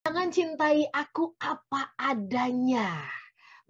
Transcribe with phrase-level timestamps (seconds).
[0.00, 3.04] Jangan cintai aku apa adanya.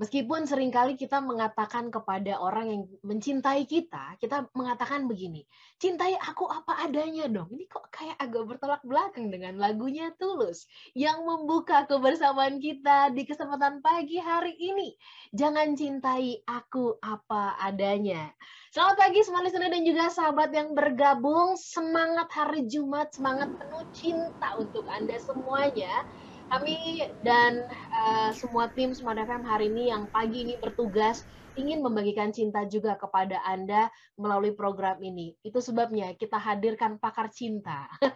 [0.00, 5.44] Meskipun sering kali kita mengatakan kepada orang yang mencintai kita, kita mengatakan begini,
[5.76, 7.52] cintai aku apa adanya dong.
[7.52, 10.64] Ini kok kayak agak bertolak belakang dengan lagunya Tulus
[10.96, 14.96] yang membuka kebersamaan kita di kesempatan pagi hari ini.
[15.36, 18.32] Jangan cintai aku apa adanya.
[18.72, 21.60] Selamat pagi semua listener dan juga sahabat yang bergabung.
[21.60, 26.08] Semangat hari Jumat, semangat penuh cinta untuk Anda semuanya.
[26.50, 27.62] Kami dan
[27.94, 31.22] uh, semua tim Smart FM hari ini yang pagi ini bertugas
[31.54, 33.86] ingin membagikan cinta juga kepada Anda
[34.18, 35.38] melalui program ini.
[35.46, 37.86] Itu sebabnya kita hadirkan pakar cinta.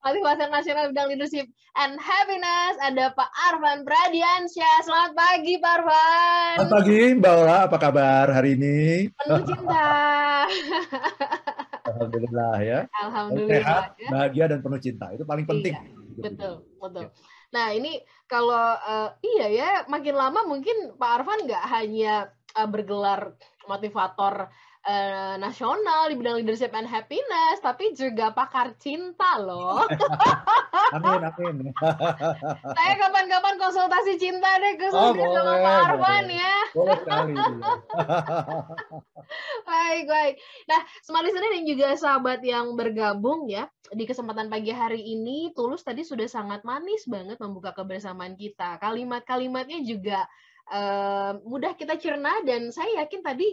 [0.00, 4.76] Motivasi Nasional Bidang Leadership and Happiness ada Pak Arvan Pradiansyah.
[4.82, 6.54] Selamat pagi Pak Arvan.
[6.56, 9.06] Selamat pagi Mbak Ola, apa kabar hari ini?
[9.14, 9.86] Penuh cinta.
[11.92, 12.80] Alhamdulillah ya.
[12.96, 13.60] Alhamdulillah.
[13.60, 14.08] Sehat, ya.
[14.08, 15.06] bahagia dan penuh cinta.
[15.12, 15.76] Itu paling penting.
[15.76, 17.10] Iya betul betul ya.
[17.50, 17.98] nah ini
[18.30, 23.34] kalau uh, iya ya makin lama mungkin Pak Arfan nggak hanya uh, bergelar
[23.66, 24.48] motivator
[24.86, 29.84] uh, nasional di bidang leadership and happiness, tapi juga pakar cinta loh.
[30.96, 31.56] amin, amin.
[32.76, 36.56] Saya kapan-kapan konsultasi cinta deh ke oh, sama Pak Arfan ya.
[36.72, 37.32] Boleh sekali.
[39.70, 40.34] baik, baik.
[40.66, 45.86] Nah, smart listener dan juga sahabat yang bergabung ya, di kesempatan pagi hari ini, Tulus
[45.86, 48.82] tadi sudah sangat manis banget membuka kebersamaan kita.
[48.82, 50.26] Kalimat-kalimatnya juga
[50.74, 53.48] uh, mudah kita cerna dan saya yakin tadi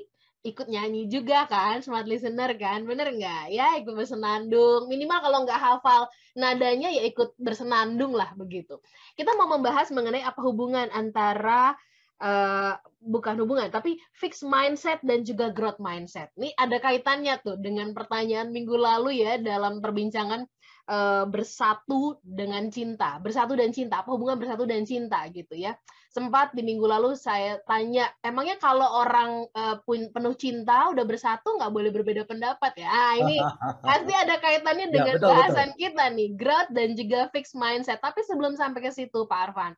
[0.45, 3.51] ikut nyanyi juga kan, smart listener kan, bener nggak?
[3.51, 8.79] Ya ikut bersenandung, minimal kalau nggak hafal nadanya ya ikut bersenandung lah begitu.
[9.17, 11.75] Kita mau membahas mengenai apa hubungan antara
[12.21, 16.29] uh, bukan hubungan, tapi fixed mindset dan juga growth mindset.
[16.37, 20.45] Ini ada kaitannya tuh dengan pertanyaan minggu lalu ya dalam perbincangan
[20.89, 25.77] uh, bersatu dengan cinta, bersatu dan cinta, apa hubungan bersatu dan cinta gitu ya
[26.17, 31.69] sempat di minggu lalu saya tanya, emangnya kalau orang uh, penuh cinta udah bersatu nggak
[31.69, 32.89] boleh berbeda pendapat ya?
[32.89, 33.37] Ah, ini
[33.85, 35.79] pasti ada kaitannya ya, dengan ya, betul, bahasan betul.
[35.85, 38.01] kita nih, growth dan juga fixed mindset.
[38.01, 39.77] Tapi sebelum sampai ke situ, Pak Arfan,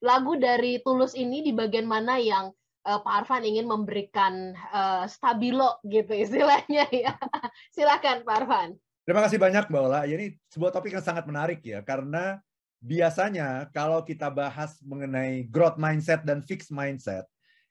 [0.00, 2.52] lagu dari Tulus ini di bagian mana yang
[2.88, 7.14] uh, Pak Arfan ingin memberikan uh, stabilo gitu istilahnya ya?
[7.76, 8.70] Silakan Pak Arfan.
[9.04, 10.00] Terima kasih banyak Mbak Ola.
[10.06, 12.38] Ini sebuah topik yang sangat menarik ya, karena
[12.80, 17.26] biasanya kalau kita bahas mengenai growth mindset dan fixed mindset,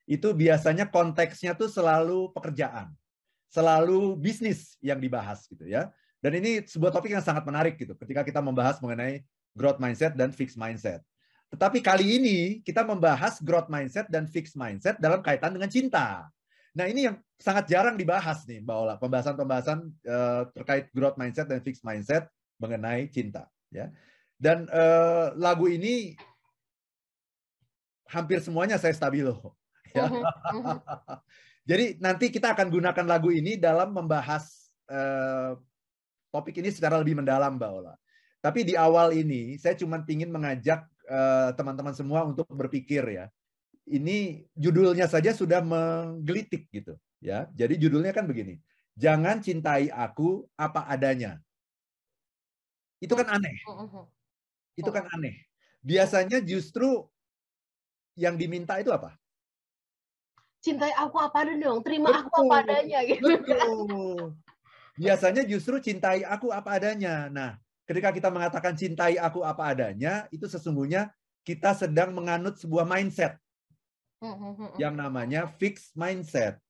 [0.09, 2.89] itu biasanya konteksnya tuh selalu pekerjaan,
[3.53, 5.93] selalu bisnis yang dibahas gitu ya.
[6.19, 9.23] Dan ini sebuah topik yang sangat menarik gitu ketika kita membahas mengenai
[9.55, 10.99] growth mindset dan fixed mindset.
[11.49, 16.29] Tetapi kali ini kita membahas growth mindset dan fixed mindset dalam kaitan dengan cinta.
[16.77, 21.59] Nah ini yang sangat jarang dibahas nih Mbak Ola, pembahasan-pembahasan uh, terkait growth mindset dan
[21.65, 22.29] fixed mindset
[22.61, 23.49] mengenai cinta.
[23.73, 23.89] Ya.
[24.37, 26.13] Dan uh, lagu ini
[28.07, 29.37] hampir semuanya saya stabilo.
[29.89, 30.05] Ya.
[30.05, 30.77] Mhm, mhm.
[31.65, 35.57] Jadi nanti kita akan gunakan lagu ini dalam membahas uh,
[36.29, 37.97] topik ini secara lebih mendalam, Mbak Ola.
[38.37, 40.85] Tapi di awal ini saya cuma ingin mengajak
[41.57, 43.25] teman-teman uh, semua untuk berpikir ya.
[43.89, 47.49] Ini judulnya saja sudah menggelitik gitu ya.
[47.57, 48.61] Jadi judulnya kan begini.
[48.93, 51.41] Jangan cintai aku apa adanya.
[53.01, 53.55] Itu kan aneh.
[54.77, 55.47] Itu kan aneh.
[55.79, 57.07] Biasanya justru
[58.19, 59.15] yang diminta itu apa?
[60.59, 63.23] Cintai aku apa adanya dong, terima betul, aku apa adanya gitu.
[63.31, 64.35] Betul.
[64.99, 67.31] Biasanya justru cintai aku apa adanya.
[67.31, 67.55] Nah,
[67.89, 71.09] ketika kita mengatakan cintai aku apa adanya, itu sesungguhnya
[71.41, 73.41] kita sedang menganut sebuah mindset
[74.21, 76.61] hmm, hmm, hmm, yang namanya fixed mindset.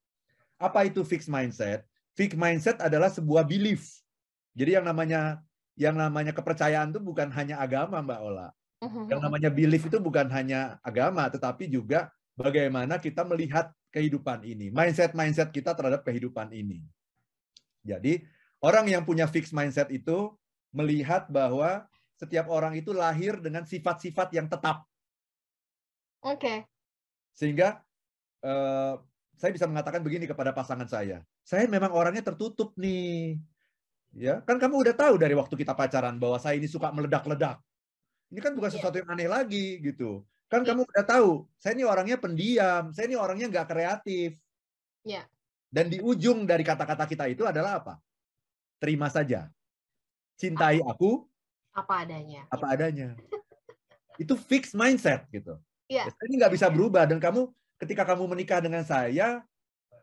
[0.55, 1.83] Apa itu fixed mindset?
[2.15, 3.99] Fixed mindset adalah sebuah belief.
[4.55, 5.43] Jadi yang namanya
[5.75, 8.47] yang namanya kepercayaan itu bukan hanya agama, Mbak Ola.
[9.11, 12.07] Yang namanya belief itu bukan hanya agama, tetapi juga
[12.39, 16.79] bagaimana kita melihat kehidupan ini, mindset-mindset kita terhadap kehidupan ini.
[17.83, 18.23] Jadi,
[18.63, 20.31] orang yang punya fixed mindset itu
[20.73, 21.85] melihat bahwa
[22.19, 24.83] setiap orang itu lahir dengan sifat-sifat yang tetap.
[26.19, 26.35] Oke.
[26.35, 26.57] Okay.
[27.31, 27.79] Sehingga
[28.43, 28.99] uh,
[29.39, 33.39] saya bisa mengatakan begini kepada pasangan saya, saya memang orangnya tertutup nih.
[34.09, 37.61] Ya, kan kamu udah tahu dari waktu kita pacaran bahwa saya ini suka meledak-ledak.
[38.33, 38.75] Ini kan bukan iya.
[38.75, 40.25] sesuatu yang aneh lagi gitu.
[40.49, 40.73] Kan yeah.
[40.73, 41.29] kamu udah tahu,
[41.61, 44.33] saya ini orangnya pendiam, saya ini orangnya nggak kreatif.
[45.05, 45.29] Yeah.
[45.69, 48.01] Dan di ujung dari kata-kata kita itu adalah apa?
[48.81, 49.45] Terima saja.
[50.39, 51.27] Cintai aku
[51.75, 52.41] apa adanya.
[52.49, 53.13] Apa adanya.
[54.23, 55.55] itu fixed mindset gitu.
[55.91, 56.11] Yeah.
[56.27, 57.49] Ini nggak bisa berubah dan kamu
[57.79, 59.41] ketika kamu menikah dengan saya,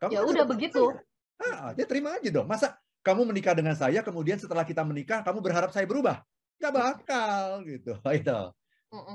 [0.01, 0.93] kamu ya udah begitu.
[1.37, 2.49] Ah, dia terima aja dong.
[2.49, 6.25] Masa kamu menikah dengan saya, kemudian setelah kita menikah, kamu berharap saya berubah?
[6.59, 7.93] Nggak bakal gitu.
[8.19, 8.41] Itu.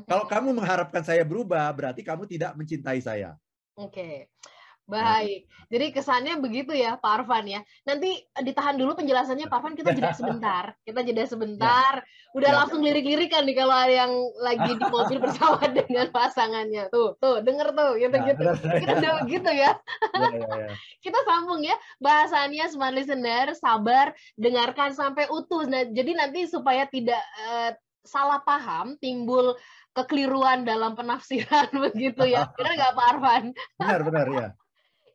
[0.06, 3.34] Kalau kamu mengharapkan saya berubah, berarti kamu tidak mencintai saya.
[3.74, 3.98] Oke.
[3.98, 4.16] Okay.
[4.90, 5.48] Baik.
[5.72, 7.64] Jadi kesannya begitu ya Pak Arfan ya.
[7.88, 10.76] Nanti eh, ditahan dulu penjelasannya Pak Arfan, kita jeda sebentar.
[10.84, 12.04] Kita jeda sebentar.
[12.04, 12.36] Ya.
[12.36, 12.56] Udah ya.
[12.60, 14.12] langsung lirik-lirikan nih kalau yang
[14.44, 16.92] lagi di mobil bersama dengan pasangannya.
[16.92, 18.42] Tuh, tuh, denger tuh, gitu-gitu.
[18.44, 19.72] Ya, kita udah begitu ya.
[20.12, 20.68] ya, ya, ya.
[21.08, 21.76] kita sambung ya.
[22.04, 25.64] Bahasannya smart listener, sabar, dengarkan sampai utuh.
[25.72, 27.72] Nah, jadi nanti supaya tidak uh,
[28.04, 29.56] salah paham, timbul
[29.96, 32.52] kekeliruan dalam penafsiran begitu ya.
[32.60, 33.44] Benar nggak Pak Arfan?
[33.80, 34.48] Benar, benar ya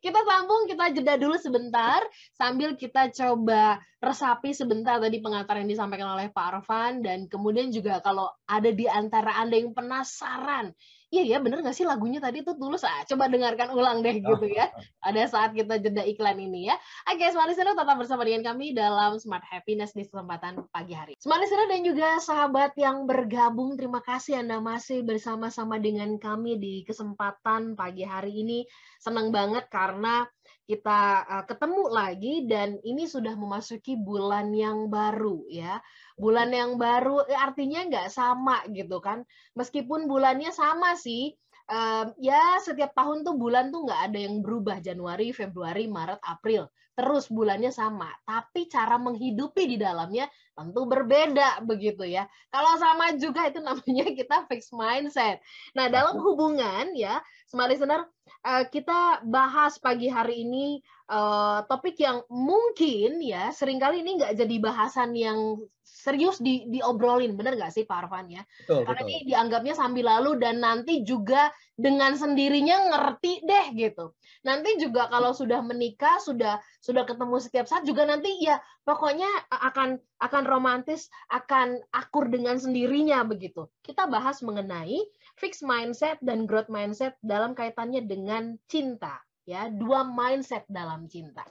[0.01, 2.01] kita sambung, kita jeda dulu sebentar
[2.35, 7.97] sambil kita coba resapi sebentar tadi pengantar yang disampaikan oleh Pak Arfan dan kemudian juga
[8.05, 10.71] kalau ada di antara Anda yang penasaran
[11.13, 12.83] iya ya bener gak sih lagunya tadi tuh tulus?
[12.83, 14.67] Ah coba dengarkan ulang deh gitu ya.
[14.99, 16.75] Ada saat kita jeda iklan ini ya.
[17.07, 21.13] Oke smart listener tetap bersama dengan kami dalam smart happiness di kesempatan pagi hari.
[21.19, 26.83] Smart listener dan juga sahabat yang bergabung terima kasih anda masih bersama-sama dengan kami di
[26.83, 28.59] kesempatan pagi hari ini.
[28.99, 30.27] Senang banget karena
[30.67, 35.79] kita uh, ketemu lagi dan ini sudah memasuki bulan yang baru ya.
[36.19, 39.23] Bulan yang baru eh, artinya nggak sama gitu kan.
[39.55, 41.31] Meskipun bulannya sama sih,
[41.71, 46.67] um, ya setiap tahun tuh bulan tuh nggak ada yang berubah Januari, Februari, Maret, April.
[46.97, 50.25] Terus bulannya sama, tapi cara menghidupi di dalamnya
[50.57, 52.25] tentu berbeda begitu ya.
[52.49, 55.37] Kalau sama juga itu namanya kita fix mindset.
[55.77, 58.03] Nah, dalam hubungan ya, smart listener
[58.43, 64.35] uh, kita bahas pagi hari ini uh, topik yang mungkin ya sering kali ini nggak
[64.35, 68.43] jadi bahasan yang serius di diobrolin, benar nggak sih Pak Arfan ya?
[68.63, 69.11] Betul, Karena betul.
[69.11, 71.47] ini dianggapnya sambil lalu dan nanti juga
[71.79, 74.11] dengan sendirinya ngerti deh gitu.
[74.43, 79.99] Nanti juga kalau sudah menikah, sudah sudah ketemu setiap saat juga nanti ya pokoknya akan
[80.19, 83.71] akan romantis, akan akur dengan sendirinya begitu.
[83.79, 84.99] Kita bahas mengenai
[85.37, 89.69] fixed mindset dan growth mindset dalam kaitannya dengan cinta ya.
[89.69, 91.45] Dua mindset dalam cinta.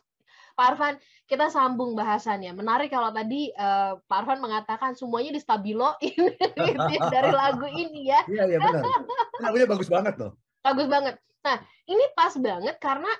[0.56, 0.94] Pak Arfan
[1.28, 2.50] kita sambung bahasannya.
[2.56, 8.20] Menarik kalau tadi uh, Pak Arfan mengatakan semuanya di stabilo ini dari lagu ini ya.
[8.26, 9.04] Iya iya benar.
[9.40, 10.32] Lagunya bagus banget loh.
[10.64, 11.14] Bagus banget.
[11.44, 13.12] Nah ini pas banget karena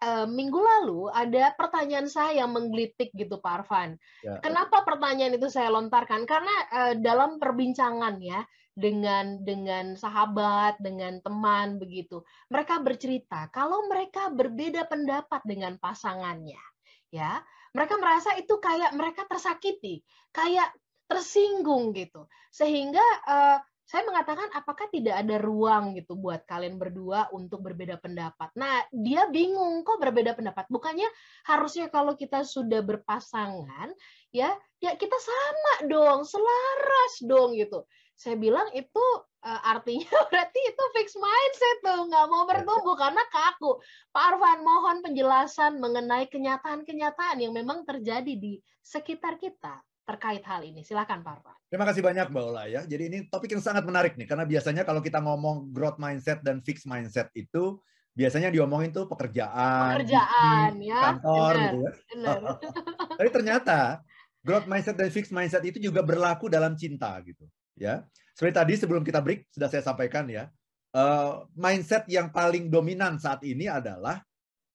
[0.00, 4.00] uh, minggu lalu ada pertanyaan saya yang menggelitik gitu Pak Arfan.
[4.24, 4.40] Ya.
[4.40, 6.24] Kenapa pertanyaan itu saya lontarkan?
[6.24, 8.42] Karena uh, dalam perbincangan ya
[8.74, 12.24] dengan dengan sahabat, dengan teman begitu.
[12.48, 16.60] Mereka bercerita kalau mereka berbeda pendapat dengan pasangannya,
[17.12, 17.44] ya.
[17.70, 20.02] Mereka merasa itu kayak mereka tersakiti,
[20.34, 20.74] kayak
[21.06, 22.26] tersinggung gitu.
[22.50, 23.58] Sehingga uh,
[23.90, 28.54] saya mengatakan apakah tidak ada ruang gitu buat kalian berdua untuk berbeda pendapat.
[28.54, 30.70] Nah, dia bingung kok berbeda pendapat.
[30.70, 31.10] Bukannya
[31.50, 33.90] harusnya kalau kita sudah berpasangan
[34.30, 37.82] ya, ya kita sama dong, selaras dong gitu
[38.20, 39.04] saya bilang itu
[39.48, 43.80] uh, artinya berarti itu fix mindset tuh nggak mau bertumbuh karena kaku.
[44.12, 50.82] Pak Arfan mohon penjelasan mengenai kenyataan-kenyataan yang memang terjadi di sekitar kita terkait hal ini.
[50.82, 51.56] Silakan Pak Arfan.
[51.70, 52.82] Terima kasih banyak Mbak Ola ya.
[52.82, 56.58] Jadi ini topik yang sangat menarik nih karena biasanya kalau kita ngomong growth mindset dan
[56.66, 57.78] fix mindset itu
[58.10, 61.78] biasanya diomongin tuh pekerjaan, pekerjaan bisnis, ya, kantor benar, gitu
[62.18, 62.32] ya.
[63.22, 63.78] Tapi ternyata
[64.42, 67.46] growth mindset dan fix mindset itu juga berlaku dalam cinta gitu
[67.78, 68.02] ya.
[68.34, 70.50] Seperti tadi sebelum kita break sudah saya sampaikan ya,
[70.96, 74.18] uh, mindset yang paling dominan saat ini adalah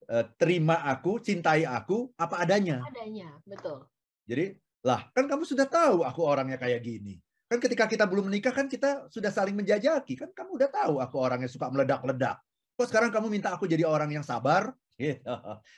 [0.07, 2.81] uh, terima aku, cintai aku apa adanya.
[2.85, 3.83] Adanya, betul.
[4.25, 7.17] Jadi, lah kan kamu sudah tahu aku orangnya kayak gini.
[7.49, 10.13] Kan ketika kita belum menikah kan kita sudah saling menjajaki.
[10.13, 12.37] Kan kamu udah tahu aku orangnya suka meledak-ledak.
[12.77, 14.69] Kok sekarang kamu minta aku jadi orang yang sabar?
[14.95, 15.25] Gitu.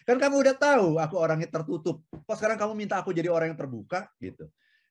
[0.03, 2.03] Kan kamu udah tahu aku orangnya tertutup.
[2.11, 4.11] Kok sekarang kamu minta aku jadi orang yang terbuka?
[4.19, 4.43] Gitu.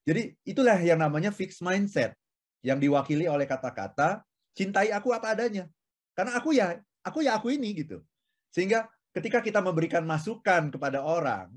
[0.08, 2.16] Jadi itulah yang namanya fixed mindset
[2.64, 4.25] yang diwakili oleh kata-kata
[4.56, 5.68] cintai aku apa adanya.
[6.16, 8.00] Karena aku ya, aku ya aku ini gitu.
[8.49, 11.52] Sehingga ketika kita memberikan masukan kepada orang,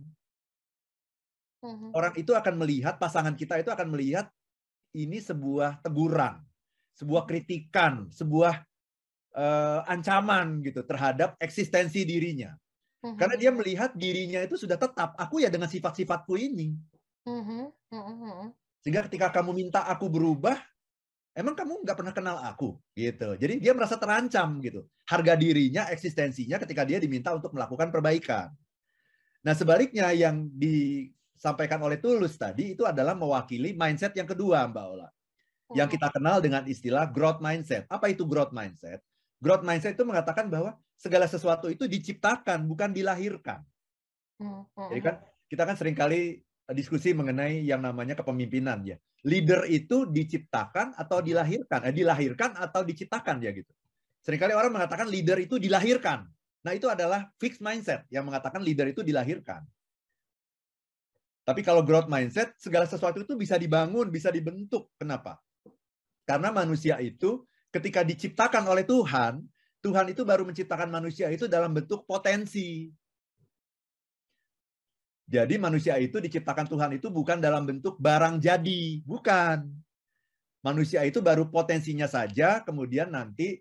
[1.64, 1.92] uh-huh.
[1.96, 4.28] orang itu akan melihat pasangan kita itu akan melihat
[4.98, 6.42] ini sebuah teguran,
[6.98, 8.66] sebuah kritikan, sebuah
[9.38, 12.56] uh, ancaman gitu terhadap eksistensi dirinya.
[13.00, 13.16] Uh-huh.
[13.16, 16.74] Karena dia melihat dirinya itu sudah tetap, aku ya dengan sifat-sifatku ini.
[17.30, 17.70] Uh-huh.
[17.94, 18.50] Uh-huh.
[18.82, 20.58] Sehingga ketika kamu minta aku berubah,
[21.40, 26.60] emang kamu nggak pernah kenal aku gitu jadi dia merasa terancam gitu harga dirinya eksistensinya
[26.60, 28.52] ketika dia diminta untuk melakukan perbaikan
[29.40, 30.52] nah sebaliknya yang
[31.40, 35.08] disampaikan oleh Tulus tadi itu adalah mewakili mindset yang kedua Mbak Ola
[35.72, 35.92] yang oh.
[35.96, 39.00] kita kenal dengan istilah growth mindset apa itu growth mindset
[39.40, 43.64] growth mindset itu mengatakan bahwa segala sesuatu itu diciptakan bukan dilahirkan
[44.44, 45.48] hmm, hmm, jadi kan hmm.
[45.48, 46.44] kita kan sering kali
[46.76, 51.84] diskusi mengenai yang namanya kepemimpinan ya leader itu diciptakan atau dilahirkan?
[51.88, 53.72] Eh, dilahirkan atau diciptakan ya gitu.
[54.24, 56.28] Seringkali orang mengatakan leader itu dilahirkan.
[56.60, 59.64] Nah, itu adalah fixed mindset yang mengatakan leader itu dilahirkan.
[61.50, 64.94] Tapi kalau growth mindset, segala sesuatu itu bisa dibangun, bisa dibentuk.
[65.02, 65.42] Kenapa?
[66.22, 67.42] Karena manusia itu
[67.74, 69.42] ketika diciptakan oleh Tuhan,
[69.82, 72.94] Tuhan itu baru menciptakan manusia itu dalam bentuk potensi.
[75.26, 79.74] Jadi manusia itu diciptakan Tuhan itu bukan dalam bentuk barang jadi, bukan.
[80.62, 83.58] Manusia itu baru potensinya saja, kemudian nanti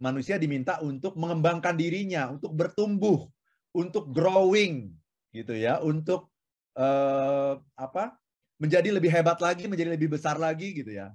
[0.00, 3.28] manusia diminta untuk mengembangkan dirinya, untuk bertumbuh,
[3.76, 4.96] untuk growing,
[5.36, 6.32] gitu ya, untuk
[6.76, 8.14] uh, apa?
[8.56, 11.12] Menjadi lebih hebat lagi, menjadi lebih besar lagi, gitu ya,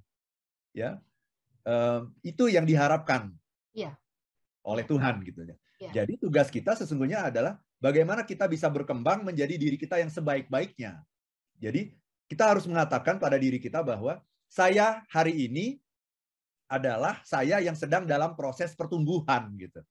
[0.74, 1.02] ya.
[1.62, 3.30] Uh, itu yang diharapkan
[3.74, 3.94] ya.
[4.66, 5.56] oleh Tuhan, gitu ya.
[5.78, 5.92] ya.
[6.02, 11.02] Jadi tugas kita sesungguhnya adalah bagaimana kita bisa berkembang menjadi diri kita yang sebaik-baiknya.
[11.62, 11.94] Jadi
[12.26, 15.78] kita harus mengatakan pada diri kita bahwa saya hari ini
[16.72, 19.84] adalah saya yang sedang dalam proses pertumbuhan gitu.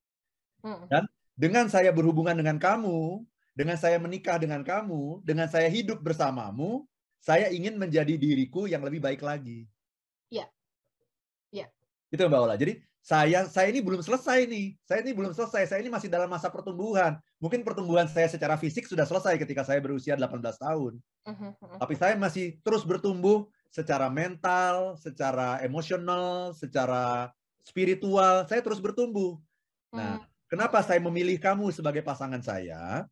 [0.64, 0.88] Hmm.
[0.88, 1.04] Dan
[1.36, 3.20] dengan saya berhubungan dengan kamu,
[3.60, 6.88] dengan saya menikah dengan kamu, dengan saya hidup bersamamu,
[7.20, 9.68] saya ingin menjadi diriku yang lebih baik lagi.
[10.32, 10.48] Iya.
[11.52, 11.68] Iya.
[12.08, 12.56] Itu Mbak Ola.
[12.56, 14.80] Jadi saya saya ini belum selesai nih.
[14.80, 15.68] Saya ini belum selesai.
[15.68, 17.20] Saya ini masih dalam masa pertumbuhan.
[17.36, 20.96] Mungkin pertumbuhan saya secara fisik sudah selesai ketika saya berusia 18 tahun.
[21.28, 21.52] Uh -huh.
[21.84, 27.28] Tapi saya masih terus bertumbuh secara mental, secara emosional, secara
[27.60, 29.36] spiritual, saya terus bertumbuh.
[29.92, 30.48] Nah, hmm.
[30.48, 33.04] kenapa saya memilih kamu sebagai pasangan saya?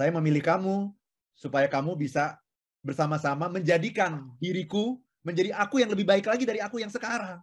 [0.00, 0.96] Saya memilih kamu
[1.36, 2.40] supaya kamu bisa
[2.80, 7.36] bersama-sama menjadikan diriku menjadi aku yang lebih baik lagi dari aku yang sekarang.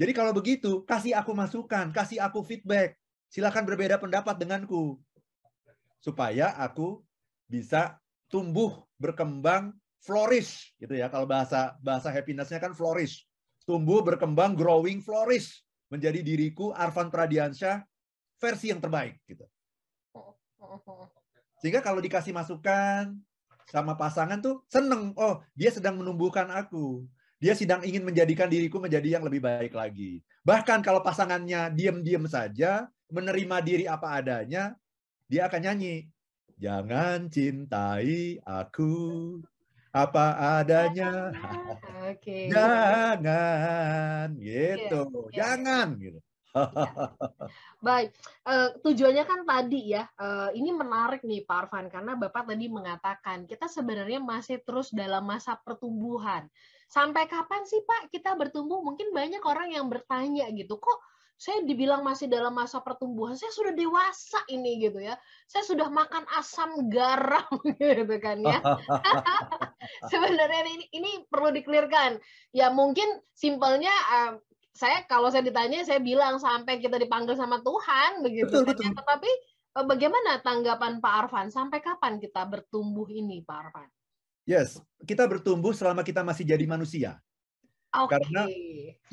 [0.00, 2.96] Jadi kalau begitu, kasih aku masukan, kasih aku feedback.
[3.28, 5.04] Silakan berbeda pendapat denganku.
[6.00, 7.04] Supaya aku
[7.44, 8.00] bisa
[8.32, 11.12] tumbuh, berkembang, flourish gitu ya.
[11.12, 13.28] Kalau bahasa bahasa happinessnya kan flourish.
[13.68, 15.60] Tumbuh, berkembang, growing, flourish.
[15.92, 17.84] Menjadi diriku Arvan Pradiansyah
[18.40, 19.44] versi yang terbaik gitu.
[21.62, 23.14] Sehingga kalau dikasih masukan
[23.70, 25.14] sama pasangan tuh seneng.
[25.14, 27.06] Oh, dia sedang menumbuhkan aku.
[27.38, 30.18] Dia sedang ingin menjadikan diriku menjadi yang lebih baik lagi.
[30.42, 34.74] Bahkan kalau pasangannya diam-diam saja, menerima diri apa adanya,
[35.30, 36.10] dia akan nyanyi.
[36.58, 39.38] Jangan cintai aku
[39.94, 41.30] apa adanya.
[42.10, 42.50] Okay.
[42.54, 45.02] Jangan gitu.
[45.06, 45.34] Yeah, yeah.
[45.38, 46.18] Jangan gitu.
[46.52, 46.92] Ya.
[47.80, 48.12] Baik,
[48.44, 53.48] uh, tujuannya kan tadi ya, uh, ini menarik nih Pak Arfan karena Bapak tadi mengatakan
[53.48, 56.46] kita sebenarnya masih terus dalam masa pertumbuhan.
[56.92, 58.84] Sampai kapan sih Pak kita bertumbuh?
[58.84, 61.00] Mungkin banyak orang yang bertanya gitu, kok
[61.42, 65.18] saya dibilang masih dalam masa pertumbuhan, saya sudah dewasa ini gitu ya.
[65.50, 67.50] Saya sudah makan asam garam
[67.82, 68.62] gitu kan ya.
[70.12, 72.22] Sebenarnya ini ini perlu dikelirkan.
[72.54, 74.32] Ya mungkin simpelnya uh,
[74.72, 78.64] saya kalau saya ditanya saya bilang sampai kita dipanggil sama Tuhan begitu.
[78.64, 78.90] Betul, betul.
[78.96, 79.30] Tetapi
[79.76, 81.48] uh, bagaimana tanggapan Pak Arfan?
[81.52, 83.88] Sampai kapan kita bertumbuh ini Pak Arfan?
[84.48, 87.22] Yes, kita bertumbuh selama kita masih jadi manusia.
[87.92, 88.16] Okay.
[88.16, 88.42] Karena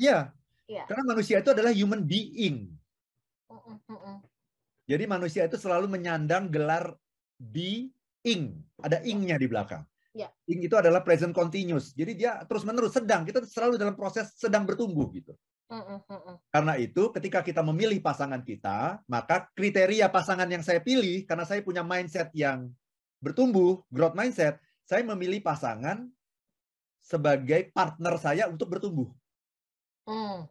[0.00, 0.32] ya,
[0.70, 0.86] Yeah.
[0.86, 2.70] Karena manusia itu adalah human being.
[4.86, 6.94] Jadi manusia itu selalu menyandang gelar
[7.42, 8.62] being.
[8.78, 9.82] Ada ingnya di belakang.
[10.10, 10.30] Yeah.
[10.46, 11.94] Itu adalah present continuous.
[11.94, 13.22] Jadi dia terus menerus sedang.
[13.22, 15.34] Kita selalu dalam proses sedang bertumbuh gitu.
[16.50, 21.62] Karena itu ketika kita memilih pasangan kita, maka kriteria pasangan yang saya pilih karena saya
[21.62, 22.74] punya mindset yang
[23.22, 26.10] bertumbuh, growth mindset, saya memilih pasangan
[26.98, 29.14] sebagai partner saya untuk bertumbuh.
[30.10, 30.50] Hmm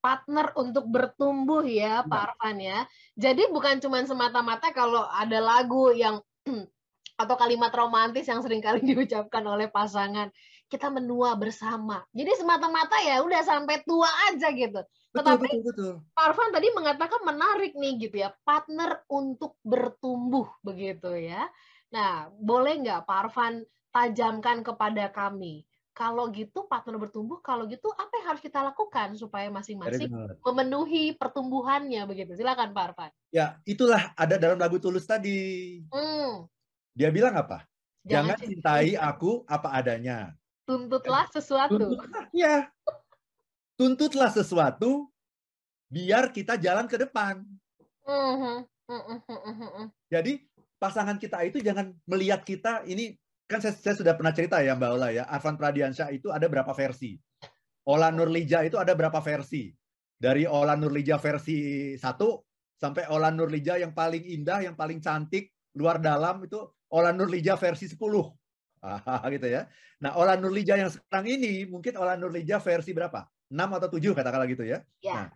[0.00, 2.88] partner untuk bertumbuh ya, Pak Arfan ya.
[3.14, 6.24] Jadi bukan cuma semata-mata kalau ada lagu yang
[7.20, 10.32] atau kalimat romantis yang sering kali diucapkan oleh pasangan,
[10.72, 12.00] kita menua bersama.
[12.16, 14.80] Jadi semata-mata ya udah sampai tua aja gitu.
[14.80, 15.92] Betul, Tetapi betul, betul.
[16.16, 21.44] Pak Arfan tadi mengatakan menarik nih gitu ya, partner untuk bertumbuh begitu ya.
[21.92, 28.08] Nah, boleh nggak Pak Arfan tajamkan kepada kami kalau gitu partner bertumbuh, kalau gitu apa
[28.22, 30.08] yang harus kita lakukan supaya masing-masing
[30.40, 32.38] memenuhi pertumbuhannya begitu?
[32.38, 33.10] Silakan Pak Arfan.
[33.34, 35.82] Ya, itulah ada dalam lagu Tulus tadi.
[35.92, 36.48] Hmm.
[37.00, 37.64] Dia bilang apa?
[38.04, 40.36] Jangan, Jangan cintai aku apa adanya.
[40.68, 41.80] Tuntutlah sesuatu.
[41.80, 42.68] Tuntutlah, ya.
[43.80, 45.08] Tuntutlah sesuatu
[45.88, 47.40] biar kita jalan ke depan.
[48.04, 49.88] Uh -huh.
[50.12, 50.44] Jadi
[50.76, 53.16] pasangan kita itu jangan melihat kita ini
[53.48, 56.70] kan saya, saya sudah pernah cerita ya Mbak Ola ya, Arvan Pradiansyah itu ada berapa
[56.76, 57.16] versi.
[57.88, 59.72] Ola Nurlija itu ada berapa versi.
[60.20, 62.04] Dari Ola Nurlija versi 1
[62.76, 67.86] sampai Ola Nurlija yang paling indah, yang paling cantik, luar dalam itu Ola Nurlija versi
[67.86, 67.96] 10.
[69.36, 69.70] gitu ya.
[70.00, 73.28] Nah, Ola Nurlija yang sekarang ini mungkin Ola Nurlija versi berapa?
[73.50, 74.82] 6 atau 7 katakanlah gitu ya.
[75.02, 75.14] ya.
[75.14, 75.26] Nah,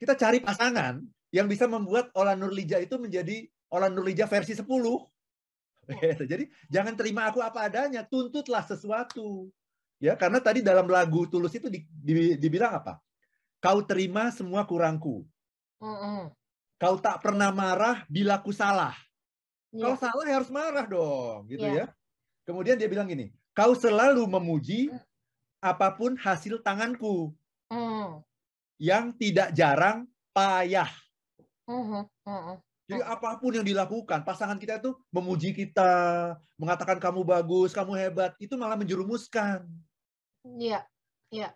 [0.00, 4.64] kita cari pasangan yang bisa membuat Ola Nurlija itu menjadi Ola Nurlija versi 10.
[4.64, 4.70] Ya.
[6.14, 6.24] Gitu.
[6.30, 9.50] Jadi jangan terima aku apa adanya, tuntutlah sesuatu.
[9.98, 13.02] Ya, karena tadi dalam lagu Tulus itu di, di, dibilang apa?
[13.58, 15.26] Kau terima semua kurangku.
[15.82, 16.22] Mm -hmm.
[16.78, 18.94] Kau tak pernah marah bila ku salah.
[19.72, 19.96] Yeah.
[19.96, 21.88] Kalau salah ya harus marah dong, gitu yeah.
[21.88, 21.96] ya.
[22.44, 25.00] Kemudian dia bilang gini, kau selalu memuji mm.
[25.64, 27.32] apa pun hasil tanganku.
[27.72, 28.20] Mm.
[28.76, 30.04] Yang tidak jarang
[30.36, 30.90] payah.
[31.64, 32.02] Mm -hmm.
[32.28, 32.56] Mm -hmm.
[32.92, 38.36] Jadi apa pun yang dilakukan, pasangan kita itu memuji kita, mengatakan kamu bagus, kamu hebat,
[38.36, 39.64] itu malah menjerumuskan.
[40.44, 40.84] Iya,
[41.32, 41.54] iya.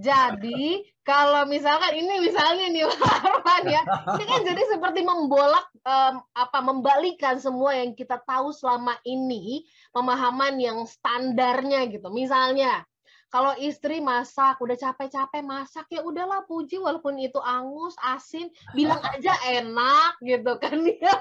[0.00, 2.88] Jadi kalau misalkan ini misalnya nih
[3.22, 3.82] Arman ya,
[4.16, 10.56] ini kan jadi seperti membolak um, apa membalikan semua yang kita tahu selama ini pemahaman
[10.56, 12.08] yang standarnya gitu.
[12.08, 12.86] Misalnya
[13.32, 19.32] kalau istri masak udah capek-capek masak ya udahlah puji walaupun itu angus asin bilang aja
[19.48, 20.92] enak gitu kan ya,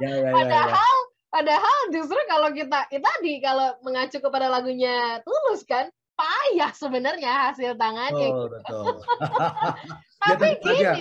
[0.00, 1.08] ya, ya, ya padahal ya.
[1.28, 5.92] padahal justru kalau kita itu tadi kalau mengacu kepada lagunya tulus kan
[6.52, 8.28] payah sebenarnya hasil tangannya.
[8.28, 9.00] Oh, betul.
[10.28, 10.94] tapi ya, gini, ya.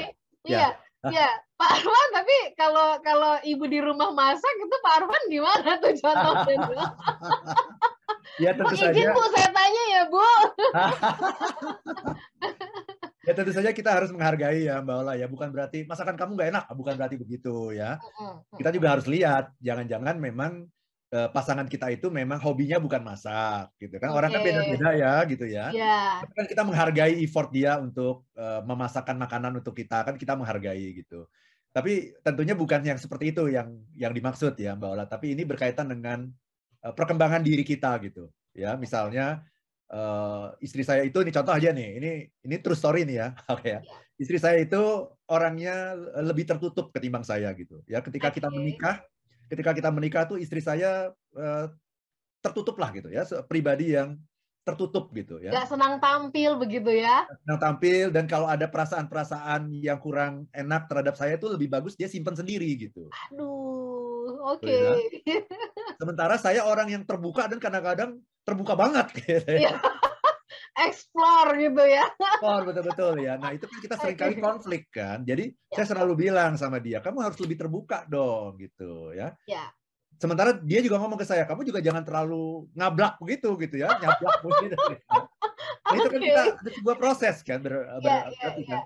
[0.47, 0.67] iya,
[1.11, 1.27] ya.
[1.59, 2.07] Pak Arwan.
[2.15, 6.87] Tapi kalau kalau ibu di rumah masak itu Pak Arwan gimana tuh contohnya?
[8.43, 8.95] ya tentu saja.
[8.95, 10.23] Izin Bu, saya tanya ya Bu.
[13.27, 15.27] ya tentu saja kita harus menghargai ya Mbak Ola ya.
[15.27, 17.99] Bukan berarti masakan kamu nggak enak, bukan berarti begitu ya.
[18.55, 20.71] Kita juga harus lihat, jangan-jangan memang
[21.11, 24.15] pasangan kita itu memang hobinya bukan masak gitu kan.
[24.15, 24.17] Okay.
[24.23, 25.67] Orang kan beda-beda ya gitu ya.
[25.75, 26.23] Yeah.
[26.23, 31.03] Tapi kan kita menghargai effort dia untuk uh, memasakkan makanan untuk kita kan kita menghargai
[31.03, 31.27] gitu.
[31.75, 35.91] Tapi tentunya bukan yang seperti itu yang yang dimaksud ya Mbak Ola, tapi ini berkaitan
[35.91, 36.31] dengan
[36.83, 38.31] uh, perkembangan diri kita gitu.
[38.55, 39.43] Ya, misalnya
[39.91, 41.99] uh, istri saya itu ini contoh aja nih.
[41.99, 42.11] Ini
[42.47, 43.27] ini true story nih ya.
[43.51, 43.79] Oke okay, ya.
[44.15, 47.83] Istri saya itu orangnya lebih tertutup ketimbang saya gitu.
[47.87, 48.39] Ya, ketika okay.
[48.39, 49.03] kita menikah
[49.51, 51.67] ketika kita menikah tuh istri saya uh,
[52.39, 54.15] tertutup lah gitu ya, pribadi yang
[54.61, 55.51] tertutup gitu ya.
[55.51, 57.25] Gak senang tampil begitu ya.
[57.43, 62.05] Senang tampil dan kalau ada perasaan-perasaan yang kurang enak terhadap saya itu lebih bagus dia
[62.05, 63.09] simpan sendiri gitu.
[63.29, 64.63] Aduh, oke.
[64.63, 65.21] Okay.
[65.25, 65.41] Ya.
[66.01, 69.75] Sementara saya orang yang terbuka dan kadang-kadang terbuka banget gitu ya.
[70.87, 72.05] Explore gitu ya.
[72.15, 73.33] Explore betul-betul ya.
[73.37, 75.21] Nah itu kan kita sering kali konflik kan.
[75.21, 75.75] Jadi ya.
[75.81, 79.35] saya selalu bilang sama dia, kamu harus lebih terbuka dong gitu ya.
[79.45, 79.69] Ya.
[80.21, 84.37] Sementara dia juga ngomong ke saya, kamu juga jangan terlalu ngablak begitu gitu ya, nyablak
[84.45, 84.77] begitu.
[85.81, 88.53] Nah, itu kan kita ada sebuah proses kan, ber, ya, ber, ya, kan.
[88.69, 88.79] Ya.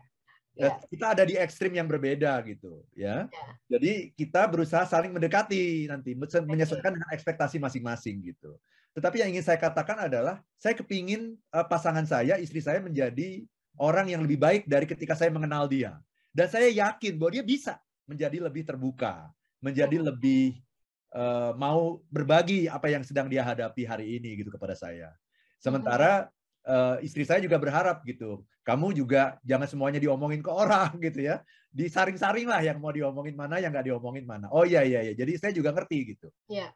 [0.55, 0.79] Ya.
[0.87, 3.27] Kita ada di ekstrim yang berbeda gitu ya.
[3.27, 3.47] ya.
[3.67, 8.55] Jadi kita berusaha saling mendekati nanti menyesuaikan dengan ekspektasi masing-masing gitu.
[8.95, 13.43] Tetapi yang ingin saya katakan adalah saya kepingin uh, pasangan saya, istri saya menjadi
[13.75, 15.99] orang yang lebih baik dari ketika saya mengenal dia.
[16.31, 17.75] Dan saya yakin bahwa dia bisa
[18.07, 19.27] menjadi lebih terbuka,
[19.59, 20.63] menjadi lebih
[21.11, 25.11] uh, mau berbagi apa yang sedang dia hadapi hari ini gitu kepada saya.
[25.59, 26.31] Sementara
[26.63, 31.43] uh, istri saya juga berharap gitu, kamu juga jangan semuanya diomongin ke orang gitu ya,
[31.75, 34.47] disaring-saring lah yang mau diomongin mana, yang nggak diomongin mana.
[34.55, 36.31] Oh iya iya iya, jadi saya juga ngerti gitu.
[36.47, 36.71] Yeah.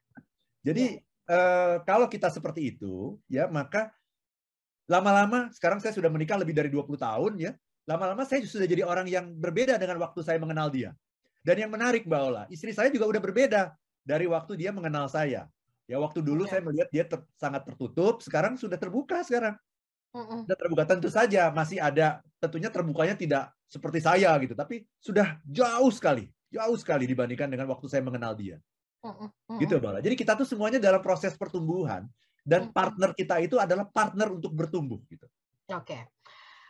[0.68, 3.94] Jadi yeah Eh, kalau kita seperti itu, ya maka
[4.90, 7.52] lama-lama sekarang saya sudah menikah lebih dari 20 tahun ya.
[7.86, 10.90] Lama-lama saya sudah jadi orang yang berbeda dengan waktu saya mengenal dia.
[11.46, 13.62] Dan yang menarik Mbak Ola, istri saya juga udah berbeda
[14.02, 15.46] dari waktu dia mengenal saya.
[15.86, 16.58] Ya waktu dulu ya.
[16.58, 19.54] saya melihat dia ter, sangat tertutup, sekarang sudah terbuka sekarang.
[20.10, 25.94] Sudah terbuka tentu saja masih ada tentunya terbukanya tidak seperti saya gitu, tapi sudah jauh
[25.94, 28.58] sekali, jauh sekali dibandingkan dengan waktu saya mengenal dia.
[29.60, 30.04] Gitu, Bala.
[30.04, 32.08] Jadi kita tuh semuanya dalam proses pertumbuhan
[32.44, 35.28] dan partner kita itu adalah partner untuk bertumbuh gitu.
[35.72, 36.10] Oke.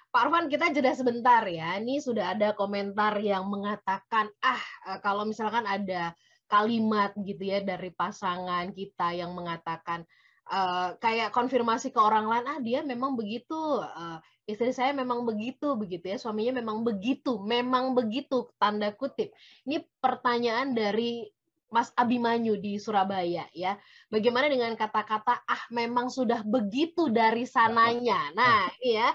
[0.10, 1.78] Pak Arfan, kita jeda sebentar ya.
[1.78, 6.18] Ini sudah ada komentar yang mengatakan, ah eh, kalau misalkan ada
[6.50, 10.02] kalimat gitu ya dari pasangan kita yang mengatakan
[10.50, 14.18] uh, kayak konfirmasi ke orang lain, ah dia memang begitu, uh,
[14.50, 19.30] istri saya memang begitu, begitu ya, suaminya memang begitu, memang begitu, tanda kutip.
[19.70, 21.30] Ini pertanyaan dari
[21.70, 23.78] Mas Abimanyu di Surabaya ya.
[24.10, 28.34] Bagaimana dengan kata-kata ah memang sudah begitu dari sananya.
[28.34, 29.14] Nah, iya.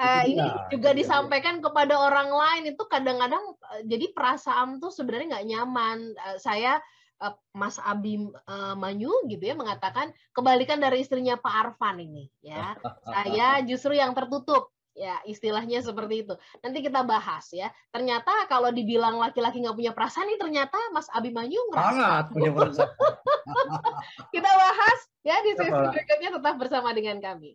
[0.00, 5.48] Uh, ini juga disampaikan kepada orang lain itu kadang-kadang uh, jadi perasaan tuh sebenarnya nggak
[5.52, 5.98] nyaman.
[6.16, 6.80] Uh, saya
[7.20, 12.74] uh, Mas Abi uh, Manyu gitu ya mengatakan kebalikan dari istrinya Pak Arfan ini ya.
[13.12, 16.34] Saya justru yang tertutup Ya, istilahnya seperti itu.
[16.60, 17.72] Nanti kita bahas ya.
[17.88, 21.88] Ternyata kalau dibilang laki-laki nggak punya perasaan, ini ternyata Mas Abimanyu ngerasa.
[21.88, 22.90] Sangat punya perasaan.
[24.34, 27.48] kita bahas ya di sesi berikutnya tetap bersama dengan kami.